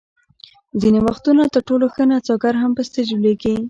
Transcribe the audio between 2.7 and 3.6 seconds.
په سټېج لویږي.